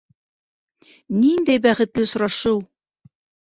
[1.19, 2.61] Ниндәй бәхетле осрашыу!